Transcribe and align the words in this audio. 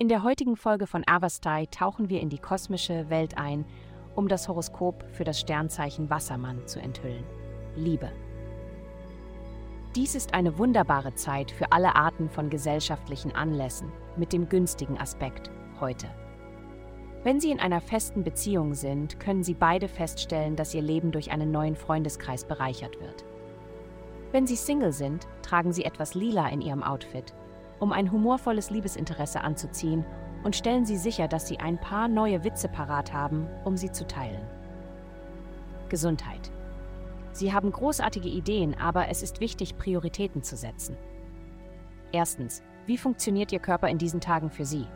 In 0.00 0.08
der 0.08 0.22
heutigen 0.22 0.56
Folge 0.56 0.86
von 0.86 1.04
Avastai 1.06 1.66
tauchen 1.66 2.08
wir 2.08 2.20
in 2.20 2.30
die 2.30 2.38
kosmische 2.38 3.10
Welt 3.10 3.36
ein, 3.36 3.66
um 4.14 4.28
das 4.28 4.48
Horoskop 4.48 5.04
für 5.12 5.24
das 5.24 5.38
Sternzeichen 5.38 6.08
Wassermann 6.10 6.66
zu 6.66 6.80
enthüllen. 6.80 7.22
Liebe. 7.76 8.10
Dies 9.94 10.14
ist 10.14 10.34
eine 10.34 10.56
wunderbare 10.56 11.14
Zeit 11.14 11.50
für 11.50 11.72
alle 11.72 11.96
Arten 11.96 12.30
von 12.30 12.48
gesellschaftlichen 12.48 13.34
Anlässen 13.34 13.92
mit 14.16 14.32
dem 14.32 14.48
günstigen 14.48 14.98
Aspekt 14.98 15.50
heute. 15.80 16.06
Wenn 17.22 17.38
Sie 17.38 17.50
in 17.50 17.60
einer 17.60 17.80
festen 17.80 18.24
Beziehung 18.24 18.74
sind, 18.74 19.20
können 19.20 19.42
Sie 19.42 19.54
beide 19.54 19.86
feststellen, 19.86 20.56
dass 20.56 20.74
Ihr 20.74 20.82
Leben 20.82 21.12
durch 21.12 21.30
einen 21.30 21.50
neuen 21.50 21.76
Freundeskreis 21.76 22.44
bereichert 22.44 22.98
wird. 23.00 23.24
Wenn 24.32 24.46
Sie 24.46 24.56
Single 24.56 24.92
sind, 24.92 25.28
tragen 25.42 25.72
Sie 25.72 25.84
etwas 25.84 26.14
lila 26.14 26.48
in 26.48 26.62
Ihrem 26.62 26.82
Outfit 26.82 27.34
um 27.80 27.92
ein 27.92 28.12
humorvolles 28.12 28.70
Liebesinteresse 28.70 29.40
anzuziehen 29.40 30.04
und 30.44 30.56
stellen 30.56 30.84
Sie 30.84 30.96
sicher, 30.96 31.28
dass 31.28 31.48
Sie 31.48 31.58
ein 31.58 31.78
paar 31.78 32.08
neue 32.08 32.44
Witze 32.44 32.68
parat 32.68 33.12
haben, 33.12 33.46
um 33.64 33.76
sie 33.76 33.90
zu 33.90 34.06
teilen. 34.06 34.40
Gesundheit. 35.88 36.50
Sie 37.32 37.52
haben 37.52 37.70
großartige 37.70 38.28
Ideen, 38.28 38.76
aber 38.78 39.08
es 39.08 39.22
ist 39.22 39.40
wichtig, 39.40 39.76
Prioritäten 39.76 40.42
zu 40.42 40.56
setzen. 40.56 40.96
Erstens, 42.12 42.62
wie 42.86 42.96
funktioniert 42.96 43.52
Ihr 43.52 43.60
Körper 43.60 43.88
in 43.88 43.98
diesen 43.98 44.20
Tagen 44.20 44.50
für 44.50 44.64
Sie? 44.64 44.86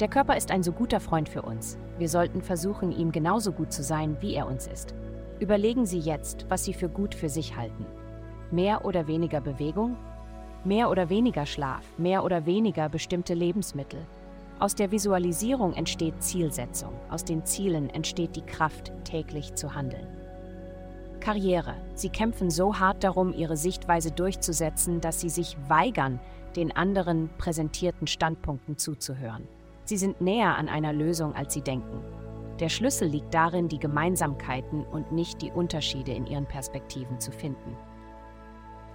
Der 0.00 0.08
Körper 0.08 0.36
ist 0.36 0.50
ein 0.50 0.62
so 0.62 0.72
guter 0.72 1.00
Freund 1.00 1.28
für 1.28 1.42
uns. 1.42 1.78
Wir 1.98 2.08
sollten 2.08 2.42
versuchen, 2.42 2.92
ihm 2.92 3.12
genauso 3.12 3.52
gut 3.52 3.72
zu 3.72 3.82
sein, 3.82 4.16
wie 4.20 4.34
er 4.34 4.46
uns 4.46 4.66
ist. 4.66 4.94
Überlegen 5.40 5.86
Sie 5.86 5.98
jetzt, 5.98 6.46
was 6.48 6.64
Sie 6.64 6.74
für 6.74 6.88
gut 6.88 7.14
für 7.14 7.28
sich 7.28 7.56
halten. 7.56 7.86
Mehr 8.50 8.84
oder 8.84 9.06
weniger 9.06 9.40
Bewegung, 9.40 9.96
Mehr 10.66 10.90
oder 10.90 11.08
weniger 11.08 11.46
Schlaf, 11.46 11.84
mehr 11.96 12.24
oder 12.24 12.44
weniger 12.44 12.88
bestimmte 12.88 13.34
Lebensmittel. 13.34 14.00
Aus 14.58 14.74
der 14.74 14.90
Visualisierung 14.90 15.74
entsteht 15.74 16.20
Zielsetzung, 16.20 16.92
aus 17.08 17.22
den 17.22 17.44
Zielen 17.44 17.88
entsteht 17.88 18.34
die 18.34 18.44
Kraft, 18.44 18.90
täglich 19.04 19.54
zu 19.54 19.76
handeln. 19.76 20.08
Karriere. 21.20 21.74
Sie 21.94 22.08
kämpfen 22.08 22.50
so 22.50 22.80
hart 22.80 23.04
darum, 23.04 23.32
ihre 23.32 23.56
Sichtweise 23.56 24.10
durchzusetzen, 24.10 25.00
dass 25.00 25.20
sie 25.20 25.28
sich 25.28 25.56
weigern, 25.68 26.18
den 26.56 26.74
anderen 26.74 27.30
präsentierten 27.38 28.08
Standpunkten 28.08 28.76
zuzuhören. 28.76 29.46
Sie 29.84 29.96
sind 29.96 30.20
näher 30.20 30.56
an 30.56 30.68
einer 30.68 30.92
Lösung, 30.92 31.32
als 31.36 31.54
sie 31.54 31.62
denken. 31.62 32.00
Der 32.58 32.70
Schlüssel 32.70 33.06
liegt 33.06 33.32
darin, 33.32 33.68
die 33.68 33.78
Gemeinsamkeiten 33.78 34.84
und 34.84 35.12
nicht 35.12 35.42
die 35.42 35.52
Unterschiede 35.52 36.10
in 36.10 36.26
ihren 36.26 36.46
Perspektiven 36.46 37.20
zu 37.20 37.30
finden. 37.30 37.76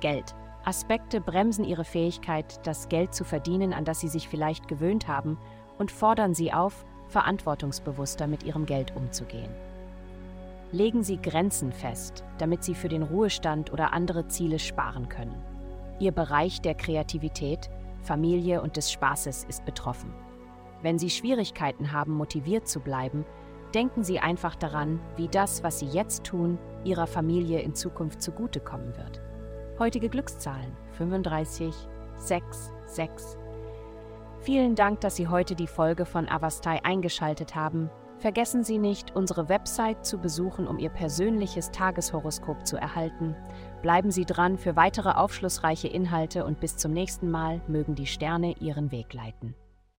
Geld. 0.00 0.34
Aspekte 0.64 1.20
bremsen 1.20 1.64
ihre 1.64 1.84
Fähigkeit, 1.84 2.66
das 2.66 2.88
Geld 2.88 3.14
zu 3.14 3.24
verdienen, 3.24 3.72
an 3.72 3.84
das 3.84 4.00
sie 4.00 4.08
sich 4.08 4.28
vielleicht 4.28 4.66
gewöhnt 4.68 5.08
haben, 5.08 5.38
und 5.78 5.90
fordern 5.90 6.34
sie 6.34 6.52
auf, 6.52 6.84
verantwortungsbewusster 7.08 8.26
mit 8.26 8.42
ihrem 8.44 8.64
Geld 8.64 8.96
umzugehen. 8.96 9.50
Legen 10.72 11.04
Sie 11.04 11.18
Grenzen 11.18 11.72
fest, 11.72 12.24
damit 12.38 12.64
Sie 12.64 12.74
für 12.74 12.88
den 12.88 13.04
Ruhestand 13.04 13.72
oder 13.72 13.92
andere 13.92 14.26
Ziele 14.26 14.58
sparen 14.58 15.08
können. 15.08 15.40
Ihr 16.00 16.10
Bereich 16.10 16.60
der 16.60 16.74
Kreativität, 16.74 17.70
Familie 18.02 18.60
und 18.60 18.76
des 18.76 18.90
Spaßes 18.90 19.44
ist 19.44 19.64
betroffen. 19.64 20.12
Wenn 20.82 20.98
Sie 20.98 21.10
Schwierigkeiten 21.10 21.92
haben, 21.92 22.14
motiviert 22.14 22.66
zu 22.66 22.80
bleiben, 22.80 23.24
denken 23.72 24.02
Sie 24.02 24.18
einfach 24.18 24.56
daran, 24.56 24.98
wie 25.16 25.28
das, 25.28 25.62
was 25.62 25.78
Sie 25.78 25.86
jetzt 25.86 26.24
tun, 26.24 26.58
Ihrer 26.84 27.06
Familie 27.06 27.60
in 27.60 27.74
Zukunft 27.74 28.20
zugutekommen 28.20 28.96
wird. 28.96 29.22
Heutige 29.76 30.08
Glückszahlen 30.08 30.76
35, 30.92 31.74
6, 32.16 32.70
6. 32.86 33.38
Vielen 34.38 34.76
Dank, 34.76 35.00
dass 35.00 35.16
Sie 35.16 35.26
heute 35.26 35.56
die 35.56 35.66
Folge 35.66 36.06
von 36.06 36.28
Avastai 36.28 36.84
eingeschaltet 36.84 37.56
haben. 37.56 37.90
Vergessen 38.18 38.62
Sie 38.62 38.78
nicht, 38.78 39.16
unsere 39.16 39.48
Website 39.48 40.06
zu 40.06 40.18
besuchen, 40.18 40.68
um 40.68 40.78
Ihr 40.78 40.90
persönliches 40.90 41.72
Tageshoroskop 41.72 42.64
zu 42.64 42.76
erhalten. 42.76 43.34
Bleiben 43.82 44.12
Sie 44.12 44.24
dran 44.24 44.58
für 44.58 44.76
weitere 44.76 45.10
aufschlussreiche 45.10 45.88
Inhalte 45.88 46.44
und 46.44 46.60
bis 46.60 46.76
zum 46.76 46.92
nächsten 46.92 47.28
Mal 47.28 47.60
mögen 47.66 47.96
die 47.96 48.06
Sterne 48.06 48.54
Ihren 48.60 48.92
Weg 48.92 49.12
leiten. 49.12 49.56